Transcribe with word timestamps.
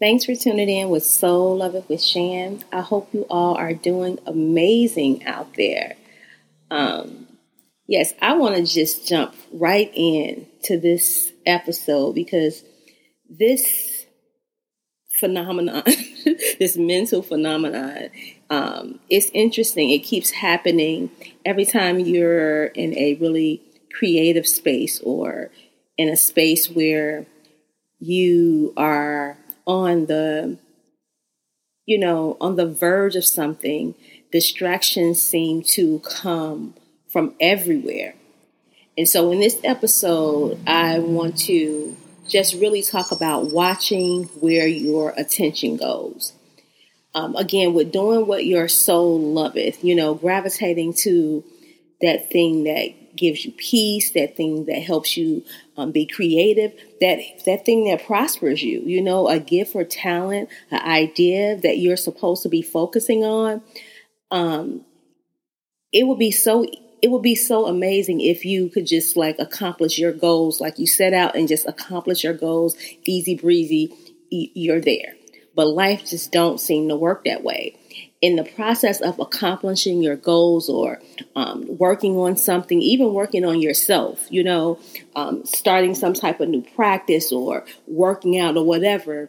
Thanks 0.00 0.26
for 0.26 0.36
tuning 0.36 0.68
in 0.68 0.90
with 0.90 1.04
Soul 1.04 1.56
Love 1.56 1.74
It 1.74 1.88
with 1.88 2.00
Shan. 2.00 2.62
I 2.72 2.82
hope 2.82 3.12
you 3.12 3.26
all 3.28 3.56
are 3.56 3.74
doing 3.74 4.20
amazing 4.26 5.26
out 5.26 5.54
there. 5.54 5.96
Um, 6.70 7.26
yes, 7.88 8.12
I 8.22 8.34
want 8.36 8.54
to 8.54 8.62
just 8.62 9.08
jump 9.08 9.34
right 9.52 9.90
in 9.92 10.46
to 10.64 10.78
this 10.78 11.32
episode 11.44 12.14
because 12.14 12.62
this 13.28 14.06
phenomenon, 15.18 15.82
this 16.60 16.76
mental 16.76 17.20
phenomenon, 17.20 18.10
um, 18.50 19.00
it's 19.10 19.30
interesting. 19.34 19.90
It 19.90 20.04
keeps 20.04 20.30
happening 20.30 21.10
every 21.44 21.64
time 21.64 21.98
you're 21.98 22.66
in 22.66 22.96
a 22.96 23.14
really 23.14 23.62
creative 23.92 24.46
space 24.46 25.00
or 25.00 25.50
in 25.96 26.08
a 26.08 26.16
space 26.16 26.70
where 26.70 27.26
you 27.98 28.72
are 28.76 29.36
on 29.68 30.06
the 30.06 30.58
you 31.86 31.98
know 31.98 32.36
on 32.40 32.56
the 32.56 32.66
verge 32.66 33.14
of 33.14 33.24
something 33.24 33.94
distractions 34.32 35.22
seem 35.22 35.62
to 35.62 36.00
come 36.00 36.74
from 37.08 37.34
everywhere. 37.40 38.14
And 38.96 39.08
so 39.08 39.30
in 39.30 39.38
this 39.38 39.60
episode 39.62 40.58
i 40.66 40.98
want 40.98 41.38
to 41.42 41.96
just 42.26 42.54
really 42.54 42.82
talk 42.82 43.12
about 43.12 43.52
watching 43.52 44.24
where 44.40 44.66
your 44.66 45.14
attention 45.16 45.76
goes. 45.76 46.32
Um, 47.14 47.36
again 47.36 47.72
with 47.74 47.92
doing 47.92 48.26
what 48.26 48.44
your 48.44 48.68
soul 48.68 49.18
loveth 49.18 49.82
you 49.84 49.94
know 49.94 50.14
gravitating 50.14 50.92
to 51.04 51.44
that 52.00 52.30
thing 52.30 52.64
that 52.64 52.94
gives 53.16 53.44
you 53.44 53.52
peace, 53.52 54.10
that 54.12 54.36
thing 54.36 54.66
that 54.66 54.82
helps 54.82 55.16
you 55.16 55.44
um, 55.76 55.92
be 55.92 56.06
creative, 56.06 56.72
that 57.00 57.18
that 57.46 57.64
thing 57.64 57.86
that 57.86 58.04
prospers 58.04 58.62
you. 58.62 58.80
You 58.80 59.02
know, 59.02 59.28
a 59.28 59.38
gift 59.38 59.74
or 59.74 59.84
talent, 59.84 60.48
an 60.70 60.80
idea 60.80 61.56
that 61.56 61.78
you're 61.78 61.96
supposed 61.96 62.42
to 62.42 62.48
be 62.48 62.62
focusing 62.62 63.24
on. 63.24 63.62
Um, 64.30 64.84
it 65.92 66.06
would 66.06 66.18
be 66.18 66.30
so 66.30 66.66
it 67.00 67.10
would 67.10 67.22
be 67.22 67.34
so 67.34 67.66
amazing 67.66 68.20
if 68.20 68.44
you 68.44 68.68
could 68.68 68.86
just 68.86 69.16
like 69.16 69.38
accomplish 69.38 69.98
your 69.98 70.12
goals, 70.12 70.60
like 70.60 70.78
you 70.78 70.86
set 70.86 71.12
out 71.12 71.36
and 71.36 71.48
just 71.48 71.66
accomplish 71.66 72.24
your 72.24 72.34
goals, 72.34 72.76
easy 73.04 73.36
breezy. 73.36 73.94
You're 74.30 74.80
there, 74.80 75.14
but 75.56 75.68
life 75.68 76.04
just 76.04 76.32
don't 76.32 76.60
seem 76.60 76.88
to 76.88 76.96
work 76.96 77.24
that 77.24 77.42
way 77.42 77.76
in 78.20 78.36
the 78.36 78.44
process 78.44 79.00
of 79.00 79.18
accomplishing 79.18 80.02
your 80.02 80.16
goals 80.16 80.68
or 80.68 81.00
um, 81.36 81.64
working 81.78 82.16
on 82.16 82.36
something, 82.36 82.82
even 82.82 83.12
working 83.12 83.44
on 83.44 83.60
yourself, 83.60 84.26
you 84.30 84.42
know, 84.42 84.78
um, 85.14 85.44
starting 85.44 85.94
some 85.94 86.14
type 86.14 86.40
of 86.40 86.48
new 86.48 86.62
practice 86.74 87.30
or 87.30 87.64
working 87.86 88.38
out 88.38 88.56
or 88.56 88.64
whatever, 88.64 89.28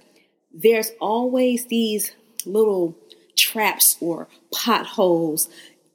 there's 0.52 0.92
always 1.00 1.68
these 1.68 2.12
little 2.46 2.98
traps 3.38 3.96
or 4.02 4.28
potholes 4.52 5.50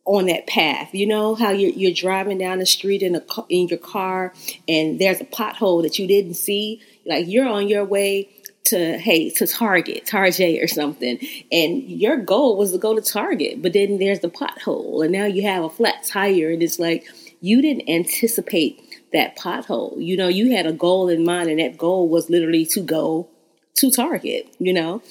on 0.04 0.26
that 0.26 0.46
path. 0.46 0.94
You 0.94 1.06
know 1.06 1.34
how 1.34 1.50
you're, 1.50 1.70
you're 1.70 1.92
driving 1.92 2.38
down 2.38 2.58
the 2.58 2.66
street 2.66 3.02
in 3.02 3.16
a 3.16 3.22
in 3.48 3.68
your 3.68 3.78
car 3.78 4.32
and 4.68 5.00
there's 5.00 5.20
a 5.20 5.24
pothole 5.24 5.82
that 5.82 5.98
you 5.98 6.06
didn't 6.06 6.34
see. 6.34 6.80
Like 7.06 7.26
you're 7.26 7.48
on 7.48 7.68
your 7.68 7.84
way 7.84 8.28
to 8.64 8.98
hey 8.98 9.30
to 9.30 9.46
Target, 9.46 10.06
Target 10.06 10.62
or 10.62 10.66
something, 10.66 11.18
and 11.52 11.82
your 11.82 12.16
goal 12.16 12.56
was 12.56 12.72
to 12.72 12.78
go 12.78 12.94
to 12.94 13.00
Target, 13.00 13.62
but 13.62 13.72
then 13.72 13.98
there's 13.98 14.20
the 14.20 14.30
pothole, 14.30 15.02
and 15.04 15.12
now 15.12 15.26
you 15.26 15.42
have 15.42 15.64
a 15.64 15.70
flat 15.70 16.04
tire, 16.04 16.50
and 16.50 16.62
it's 16.62 16.78
like 16.78 17.06
you 17.40 17.60
didn't 17.60 17.88
anticipate 17.88 18.80
that 19.12 19.36
pothole. 19.36 20.02
You 20.02 20.16
know, 20.16 20.28
you 20.28 20.52
had 20.52 20.66
a 20.66 20.72
goal 20.72 21.08
in 21.08 21.24
mind, 21.24 21.50
and 21.50 21.60
that 21.60 21.78
goal 21.78 22.08
was 22.08 22.30
literally 22.30 22.64
to 22.66 22.80
go 22.80 23.28
to 23.76 23.90
Target. 23.90 24.54
You 24.58 24.72
know, 24.72 25.02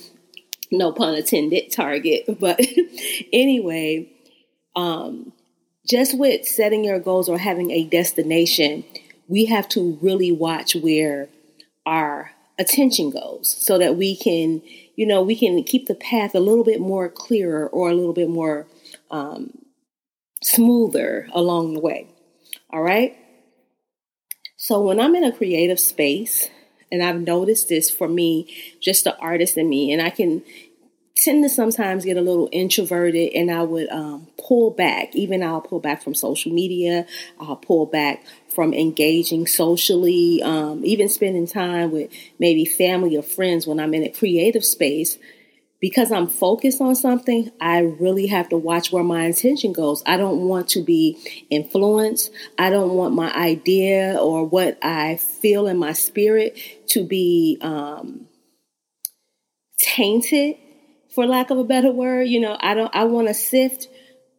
no 0.71 0.91
pun 0.91 1.15
intended, 1.15 1.71
Target. 1.71 2.25
But 2.39 2.59
anyway, 3.31 4.09
um, 4.75 5.31
just 5.87 6.17
with 6.17 6.47
setting 6.47 6.83
your 6.83 6.99
goals 6.99 7.29
or 7.29 7.37
having 7.37 7.71
a 7.71 7.83
destination, 7.85 8.83
we 9.27 9.45
have 9.45 9.67
to 9.69 9.97
really 10.01 10.31
watch 10.31 10.75
where 10.75 11.29
our 11.85 12.31
attention 12.59 13.09
goes 13.09 13.55
so 13.59 13.77
that 13.77 13.95
we 13.95 14.15
can, 14.15 14.61
you 14.95 15.05
know, 15.05 15.21
we 15.21 15.35
can 15.35 15.63
keep 15.63 15.87
the 15.87 15.95
path 15.95 16.35
a 16.35 16.39
little 16.39 16.63
bit 16.63 16.79
more 16.79 17.09
clearer 17.09 17.67
or 17.67 17.89
a 17.89 17.93
little 17.93 18.13
bit 18.13 18.29
more 18.29 18.67
um, 19.11 19.51
smoother 20.43 21.27
along 21.33 21.73
the 21.73 21.79
way. 21.79 22.07
All 22.69 22.81
right. 22.81 23.17
So 24.57 24.81
when 24.81 24.99
I'm 24.99 25.15
in 25.15 25.23
a 25.23 25.31
creative 25.31 25.79
space, 25.79 26.49
and 26.91 27.01
I've 27.01 27.21
noticed 27.21 27.69
this 27.69 27.89
for 27.89 28.07
me, 28.07 28.47
just 28.79 29.03
the 29.03 29.17
artist 29.17 29.57
in 29.57 29.67
me, 29.67 29.91
and 29.91 30.01
I 30.01 30.11
can 30.11 30.43
tend 31.23 31.41
to 31.43 31.49
sometimes 31.49 32.03
get 32.03 32.17
a 32.17 32.21
little 32.21 32.49
introverted 32.51 33.31
and 33.33 33.49
I 33.49 33.63
would 33.63 33.89
um, 33.89 34.27
pull 34.37 34.71
back. 34.71 35.15
Even 35.15 35.41
I'll 35.41 35.61
pull 35.61 35.79
back 35.79 36.03
from 36.03 36.13
social 36.13 36.51
media. 36.51 37.05
I'll 37.39 37.55
pull 37.55 37.85
back 37.85 38.25
from 38.53 38.73
engaging 38.73 39.47
socially, 39.47 40.41
um, 40.43 40.83
even 40.83 41.07
spending 41.07 41.47
time 41.47 41.91
with 41.91 42.11
maybe 42.39 42.65
family 42.65 43.15
or 43.15 43.23
friends 43.23 43.65
when 43.65 43.79
I'm 43.79 43.93
in 43.93 44.03
a 44.03 44.09
creative 44.09 44.65
space. 44.65 45.17
Because 45.79 46.13
I'm 46.13 46.27
focused 46.27 46.79
on 46.79 46.95
something, 46.95 47.51
I 47.59 47.79
really 47.79 48.27
have 48.27 48.47
to 48.49 48.57
watch 48.57 48.93
where 48.93 49.03
my 49.03 49.25
attention 49.25 49.73
goes. 49.73 50.01
I 50.05 50.15
don't 50.15 50.47
want 50.47 50.69
to 50.69 50.81
be 50.81 51.17
influenced. 51.49 52.31
I 52.57 52.69
don't 52.69 52.93
want 52.93 53.13
my 53.13 53.33
idea 53.33 54.17
or 54.17 54.45
what 54.45 54.77
I 54.81 55.17
feel 55.17 55.67
in 55.67 55.77
my 55.77 55.91
spirit 55.91 56.57
to 56.87 57.03
be 57.03 57.57
um, 57.61 58.27
tainted 59.77 60.55
for 61.13 61.25
lack 61.25 61.49
of 61.49 61.57
a 61.57 61.63
better 61.63 61.91
word. 61.91 62.27
You 62.27 62.39
know, 62.39 62.57
I 62.59 62.73
don't 62.73 62.93
I 62.95 63.03
want 63.05 63.27
to 63.27 63.33
sift 63.33 63.87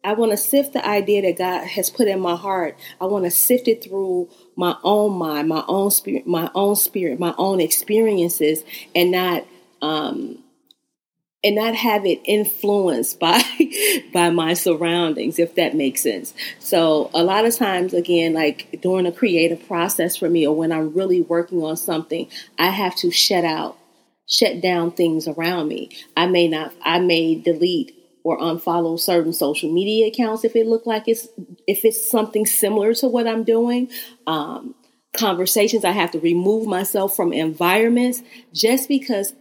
I 0.03 0.13
want 0.13 0.31
to 0.31 0.37
sift 0.37 0.73
the 0.73 0.87
idea 0.87 1.23
that 1.23 1.37
God 1.37 1.65
has 1.65 1.89
put 1.89 2.07
in 2.07 2.19
my 2.19 2.35
heart. 2.35 2.77
I 3.01 3.05
want 3.05 3.25
to 3.25 3.31
sift 3.31 3.67
it 3.67 3.83
through 3.83 4.29
my 4.55 4.75
own 4.83 5.17
mind, 5.17 5.49
my 5.49 5.63
own 5.67 5.89
spirit, 5.89 6.27
my 6.27 6.51
own 6.53 6.75
spirit, 6.75 7.19
my 7.19 7.33
own 7.39 7.59
experiences, 7.59 8.63
and 8.93 9.11
not 9.11 9.45
um, 9.81 10.43
and 11.43 11.55
not 11.55 11.75
have 11.75 12.05
it 12.05 12.19
influenced 12.25 13.19
by 13.19 13.41
by 14.13 14.29
my 14.29 14.53
surroundings, 14.53 15.39
if 15.39 15.55
that 15.55 15.75
makes 15.75 16.01
sense. 16.01 16.35
So 16.59 17.09
a 17.13 17.23
lot 17.23 17.45
of 17.45 17.55
times, 17.55 17.93
again, 17.95 18.33
like 18.33 18.79
during 18.81 19.07
a 19.07 19.11
creative 19.11 19.67
process 19.67 20.17
for 20.17 20.29
me, 20.29 20.45
or 20.45 20.55
when 20.55 20.71
I'm 20.71 20.93
really 20.93 21.21
working 21.21 21.63
on 21.63 21.77
something, 21.77 22.27
I 22.59 22.67
have 22.67 22.95
to 22.97 23.09
shut 23.09 23.43
out 23.43 23.77
shut 24.27 24.61
down 24.61 24.91
things 24.91 25.27
around 25.27 25.67
me. 25.67 25.89
I 26.17 26.27
may 26.27 26.47
not, 26.47 26.73
I 26.83 26.99
may 26.99 27.35
delete 27.35 27.95
or 28.23 28.39
unfollow 28.39 28.99
certain 28.99 29.33
social 29.33 29.71
media 29.71 30.07
accounts 30.07 30.43
if 30.43 30.55
it 30.55 30.65
look 30.65 30.87
like 30.87 31.07
it's 31.07 31.27
if 31.67 31.85
it's 31.85 32.09
something 32.09 32.45
similar 32.45 32.93
to 32.95 33.07
what 33.07 33.27
I'm 33.27 33.43
doing. 33.43 33.89
Um, 34.25 34.73
conversations 35.15 35.85
I 35.85 35.91
have 35.91 36.11
to 36.11 36.19
remove 36.19 36.67
myself 36.67 37.15
from 37.15 37.31
environments 37.31 38.21
just 38.53 38.89
because 38.89 39.33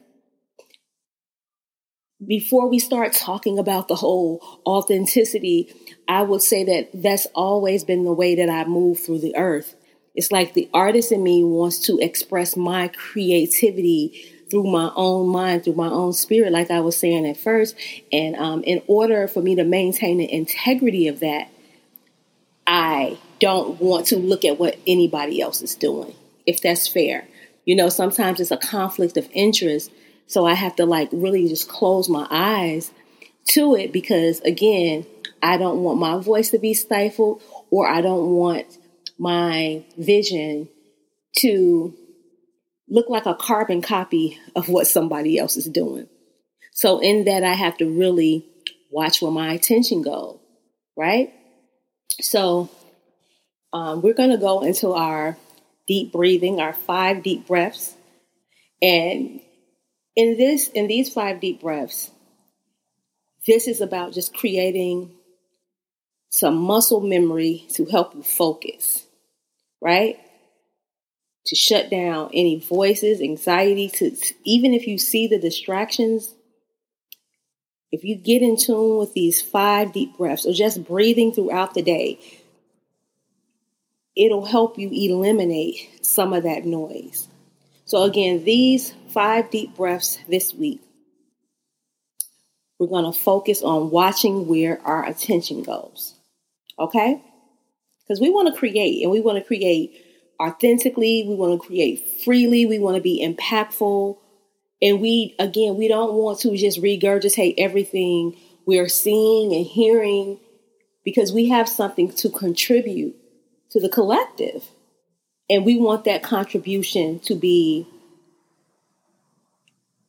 before 2.24 2.68
we 2.68 2.78
start 2.78 3.12
talking 3.12 3.58
about 3.58 3.88
the 3.88 3.96
whole 3.96 4.40
authenticity, 4.66 5.72
I 6.08 6.22
would 6.22 6.42
say 6.42 6.64
that 6.64 6.90
that's 6.94 7.26
always 7.34 7.84
been 7.84 8.04
the 8.04 8.12
way 8.12 8.34
that 8.36 8.48
I 8.48 8.64
move 8.64 9.00
through 9.00 9.20
the 9.20 9.36
earth. 9.36 9.74
It's 10.14 10.30
like 10.30 10.54
the 10.54 10.70
artist 10.72 11.10
in 11.10 11.22
me 11.22 11.42
wants 11.42 11.80
to 11.86 11.98
express 11.98 12.56
my 12.56 12.88
creativity 12.88 14.33
through 14.54 14.70
my 14.70 14.92
own 14.94 15.26
mind, 15.26 15.64
through 15.64 15.74
my 15.74 15.88
own 15.88 16.12
spirit, 16.12 16.52
like 16.52 16.70
I 16.70 16.78
was 16.78 16.96
saying 16.96 17.26
at 17.26 17.36
first. 17.36 17.74
And 18.12 18.36
um, 18.36 18.62
in 18.62 18.82
order 18.86 19.26
for 19.26 19.42
me 19.42 19.56
to 19.56 19.64
maintain 19.64 20.18
the 20.18 20.32
integrity 20.32 21.08
of 21.08 21.18
that, 21.18 21.48
I 22.64 23.18
don't 23.40 23.80
want 23.80 24.06
to 24.06 24.16
look 24.16 24.44
at 24.44 24.60
what 24.60 24.78
anybody 24.86 25.40
else 25.40 25.60
is 25.60 25.74
doing, 25.74 26.14
if 26.46 26.60
that's 26.60 26.86
fair. 26.86 27.26
You 27.64 27.74
know, 27.74 27.88
sometimes 27.88 28.38
it's 28.38 28.52
a 28.52 28.56
conflict 28.56 29.16
of 29.16 29.28
interest. 29.32 29.90
So 30.28 30.46
I 30.46 30.54
have 30.54 30.76
to 30.76 30.86
like 30.86 31.08
really 31.10 31.48
just 31.48 31.68
close 31.68 32.08
my 32.08 32.28
eyes 32.30 32.92
to 33.46 33.74
it 33.74 33.92
because, 33.92 34.38
again, 34.42 35.04
I 35.42 35.56
don't 35.56 35.82
want 35.82 35.98
my 35.98 36.18
voice 36.18 36.50
to 36.50 36.60
be 36.60 36.74
stifled 36.74 37.42
or 37.72 37.88
I 37.88 38.02
don't 38.02 38.30
want 38.30 38.78
my 39.18 39.82
vision 39.98 40.68
to 41.38 41.92
look 42.88 43.08
like 43.08 43.26
a 43.26 43.34
carbon 43.34 43.82
copy 43.82 44.38
of 44.54 44.68
what 44.68 44.86
somebody 44.86 45.38
else 45.38 45.56
is 45.56 45.66
doing. 45.66 46.08
So 46.72 46.98
in 46.98 47.24
that, 47.24 47.44
I 47.44 47.54
have 47.54 47.76
to 47.78 47.86
really 47.86 48.46
watch 48.90 49.22
where 49.22 49.32
my 49.32 49.52
attention 49.52 50.02
goes, 50.02 50.38
right? 50.96 51.32
So 52.20 52.68
um, 53.72 54.02
we're 54.02 54.14
going 54.14 54.30
to 54.30 54.36
go 54.36 54.62
into 54.62 54.92
our 54.92 55.36
deep 55.86 56.12
breathing, 56.12 56.60
our 56.60 56.72
five 56.72 57.22
deep 57.22 57.46
breaths, 57.46 57.94
and 58.82 59.40
in 60.16 60.36
this, 60.36 60.68
in 60.68 60.86
these 60.86 61.12
five 61.12 61.40
deep 61.40 61.60
breaths, 61.60 62.10
this 63.46 63.66
is 63.66 63.80
about 63.80 64.12
just 64.12 64.34
creating 64.34 65.10
some 66.28 66.56
muscle 66.56 67.00
memory 67.00 67.66
to 67.70 67.84
help 67.86 68.14
you 68.14 68.22
focus, 68.22 69.06
right? 69.80 70.18
To 71.46 71.54
shut 71.54 71.90
down 71.90 72.30
any 72.32 72.58
voices, 72.58 73.20
anxiety, 73.20 73.88
to 73.90 74.16
even 74.44 74.72
if 74.72 74.86
you 74.86 74.98
see 74.98 75.26
the 75.26 75.38
distractions, 75.38 76.34
if 77.92 78.02
you 78.02 78.16
get 78.16 78.42
in 78.42 78.56
tune 78.56 78.98
with 78.98 79.12
these 79.12 79.40
five 79.42 79.92
deep 79.92 80.16
breaths 80.16 80.46
or 80.46 80.52
just 80.52 80.84
breathing 80.84 81.32
throughout 81.32 81.74
the 81.74 81.82
day, 81.82 82.18
it'll 84.16 84.46
help 84.46 84.78
you 84.78 84.90
eliminate 84.90 86.04
some 86.04 86.32
of 86.32 86.44
that 86.44 86.64
noise. 86.64 87.28
So, 87.84 88.02
again, 88.04 88.44
these 88.44 88.94
five 89.08 89.50
deep 89.50 89.76
breaths 89.76 90.18
this 90.28 90.54
week, 90.54 90.80
we're 92.78 92.88
going 92.88 93.04
to 93.04 93.18
focus 93.18 93.62
on 93.62 93.90
watching 93.90 94.46
where 94.46 94.80
our 94.82 95.06
attention 95.06 95.62
goes. 95.62 96.14
Okay? 96.78 97.22
Because 98.02 98.20
we 98.20 98.30
want 98.30 98.52
to 98.52 98.58
create 98.58 99.02
and 99.02 99.12
we 99.12 99.20
want 99.20 99.38
to 99.38 99.44
create 99.44 100.00
authentically, 100.40 101.24
we 101.26 101.34
want 101.34 101.60
to 101.60 101.66
create 101.66 102.22
freely, 102.24 102.66
we 102.66 102.78
want 102.78 102.96
to 102.96 103.02
be 103.02 103.24
impactful. 103.24 104.18
And 104.82 105.00
we, 105.00 105.34
again, 105.38 105.76
we 105.76 105.88
don't 105.88 106.14
want 106.14 106.40
to 106.40 106.56
just 106.56 106.82
regurgitate 106.82 107.54
everything 107.58 108.36
we're 108.66 108.88
seeing 108.88 109.54
and 109.54 109.64
hearing 109.64 110.38
because 111.04 111.32
we 111.32 111.48
have 111.48 111.68
something 111.68 112.10
to 112.12 112.28
contribute 112.28 113.16
to 113.70 113.80
the 113.80 113.88
collective. 113.88 114.64
And 115.48 115.64
we 115.64 115.76
want 115.76 116.04
that 116.04 116.22
contribution 116.22 117.20
to 117.20 117.34
be, 117.34 117.86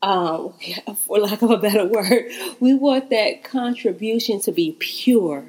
um, 0.01 0.54
for 1.07 1.19
lack 1.19 1.42
of 1.42 1.51
a 1.51 1.57
better 1.57 1.86
word, 1.86 2.31
we 2.60 2.74
want 2.74 3.10
that 3.10 3.44
contribution 3.44 4.39
to 4.42 4.51
be 4.51 4.75
pure. 4.80 5.45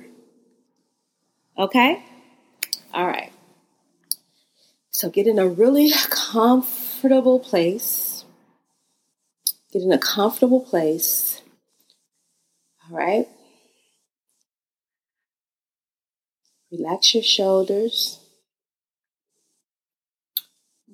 Okay? 1.58 2.05
All 2.93 3.06
right. 3.06 3.32
So 4.96 5.10
get 5.10 5.26
in 5.26 5.38
a 5.38 5.46
really 5.46 5.93
comfortable 6.08 7.38
place. 7.38 8.25
Get 9.70 9.82
in 9.82 9.93
a 9.93 9.98
comfortable 9.98 10.62
place. 10.62 11.43
All 12.81 12.96
right. 12.96 13.28
Relax 16.72 17.12
your 17.12 17.22
shoulders. 17.22 18.20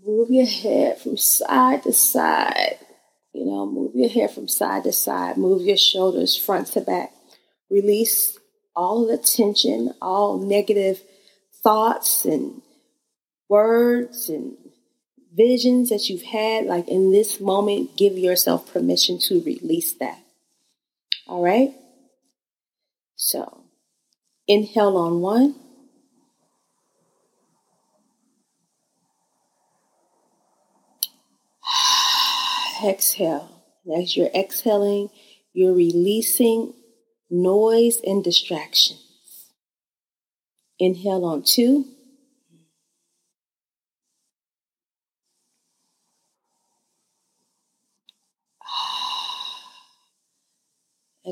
Move 0.05 0.33
your 0.33 0.47
head 0.47 0.99
from 0.99 1.17
side 1.17 1.85
to 1.85 1.93
side. 1.93 2.79
You 3.33 3.45
know, 3.45 3.67
move 3.67 3.93
your 3.95 4.11
hair 4.11 4.27
from 4.27 4.49
side 4.49 4.83
to 4.83 4.93
side. 4.93 5.37
Move 5.37 5.63
your 5.63 5.77
shoulders 5.77 6.37
front 6.37 6.67
to 6.73 6.81
back. 6.81 7.13
Release 7.71 8.37
all 8.75 9.07
the 9.07 9.17
tension, 9.17 9.95
all 10.03 10.39
negative 10.39 11.01
thoughts 11.63 12.25
and 12.25 12.63
words 13.53 14.31
and 14.31 14.57
visions 15.35 15.91
that 15.91 16.09
you've 16.09 16.23
had, 16.23 16.65
like 16.65 16.89
in 16.89 17.13
this 17.13 17.39
moment, 17.39 17.95
give 17.99 18.17
yourself 18.17 18.73
permission 18.73 19.19
to 19.19 19.43
release 19.43 19.93
that. 19.93 20.19
All 21.27 21.45
right? 21.45 21.75
So, 23.15 23.65
inhale 24.49 24.97
on 24.97 25.21
one. 25.21 25.55
Exhale. 32.83 33.51
And 33.85 34.03
as 34.03 34.17
you're 34.17 34.31
exhaling, 34.35 35.11
you're 35.53 35.75
releasing 35.75 36.73
noise 37.29 37.99
and 38.03 38.25
distractions. 38.25 39.01
Inhale 40.79 41.27
on 41.27 41.43
two. 41.43 41.85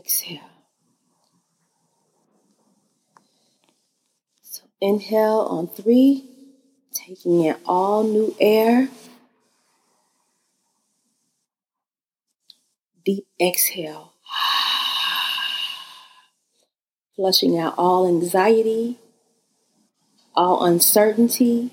Exhale. 0.01 0.41
So 4.41 4.63
inhale 4.81 5.41
on 5.41 5.69
three, 5.69 6.25
taking 6.95 7.45
in 7.45 7.57
all 7.67 8.03
new 8.03 8.35
air. 8.41 8.89
Deep 13.05 13.27
exhale. 13.39 14.15
Flushing 17.15 17.59
out 17.59 17.75
all 17.77 18.09
anxiety, 18.09 18.99
all 20.35 20.65
uncertainty, 20.65 21.71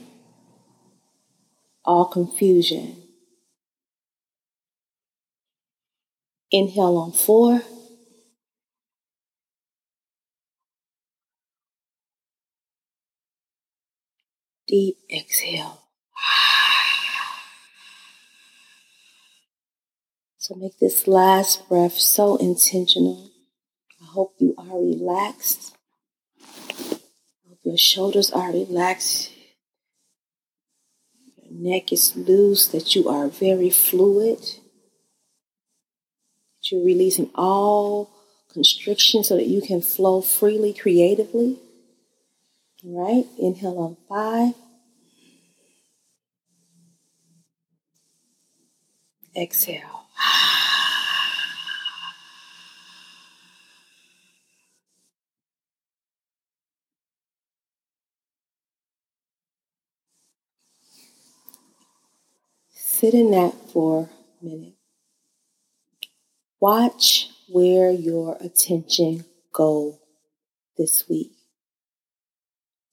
all 1.86 2.04
confusion. 2.04 2.98
Inhale 6.52 6.98
on 6.98 7.14
four. 7.14 7.62
Deep 14.68 14.98
exhale. 15.10 15.82
So 20.38 20.56
make 20.56 20.78
this 20.80 21.08
last 21.08 21.70
breath 21.70 21.94
so 21.94 22.36
intentional. 22.36 23.30
I 24.02 24.06
hope 24.06 24.36
you 24.40 24.54
are 24.58 24.78
relaxed. 24.78 25.76
I 26.42 27.50
hope 27.50 27.60
your 27.64 27.78
shoulders 27.78 28.32
are 28.32 28.52
relaxed. 28.52 29.32
Your 31.38 31.74
neck 31.74 31.94
is 31.94 32.16
loose, 32.16 32.68
that 32.68 32.96
you 32.96 33.10
are 33.10 33.30
very 33.30 33.70
fluid. 33.70 34.40
That 34.40 36.72
you're 36.72 36.86
releasing 36.86 37.30
all 37.36 38.10
constriction 38.52 39.24
so 39.24 39.36
that 39.36 39.48
you 39.48 39.62
can 39.62 39.82
flow 39.82 40.22
freely, 40.22 40.74
creatively. 40.74 41.60
All 42.88 43.06
right, 43.06 43.26
inhale 43.38 43.80
on 43.80 43.98
five. 44.08 44.54
Exhale. 49.36 50.06
Sit 62.72 63.14
in 63.14 63.32
that 63.32 63.54
for 63.74 64.10
a 64.42 64.46
minute. 64.46 64.76
Watch 66.62 67.30
where 67.50 67.92
your 67.92 68.38
attention 68.40 69.26
go 69.52 70.00
this 70.78 71.04
week 71.10 71.37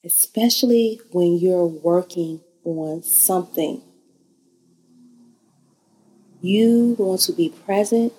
especially 0.04 1.00
when 1.10 1.38
you're 1.38 1.66
working 1.66 2.40
on 2.64 3.02
something. 3.02 3.82
You 6.40 6.94
want 6.98 7.22
to 7.22 7.32
be 7.32 7.48
present, 7.64 8.12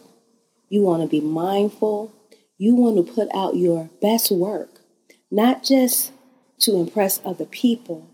you 0.70 0.82
want 0.82 1.04
to 1.04 1.08
be 1.08 1.22
mindful, 1.22 2.12
you 2.58 2.76
want 2.76 2.98
to 2.98 3.14
put 3.14 3.28
out 3.36 3.56
your 3.56 3.90
best 4.02 4.32
work, 4.32 4.80
not 5.30 5.64
just 5.64 6.12
to 6.62 6.76
impress 6.78 7.22
other 7.24 7.46
people, 7.46 8.10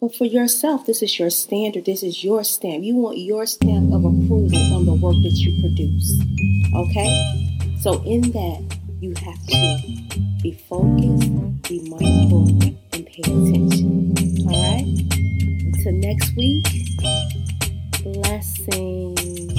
but 0.00 0.14
for 0.14 0.24
yourself. 0.24 0.86
This 0.86 1.02
is 1.02 1.18
your 1.18 1.30
standard, 1.30 1.84
this 1.86 2.02
is 2.02 2.24
your 2.24 2.44
stamp. 2.44 2.84
You 2.84 2.96
want 2.96 3.18
your 3.18 3.46
stamp 3.46 3.92
of 3.92 4.04
approval 4.04 4.74
on 4.74 4.86
the 4.86 4.94
work 4.94 5.16
that 5.22 5.34
you 5.36 5.60
produce. 5.60 6.20
Okay? 6.74 7.78
So, 7.80 8.02
in 8.04 8.32
that, 8.32 8.79
you 9.00 9.14
have 9.24 9.46
to 9.46 9.88
be 10.42 10.52
focused, 10.68 11.62
be 11.62 11.80
mindful, 11.88 12.48
and 12.92 13.06
pay 13.06 13.22
attention. 13.22 14.14
All 14.46 14.52
right? 14.62 14.84
Until 15.72 15.92
next 15.92 16.36
week, 16.36 16.66
blessings. 18.02 19.50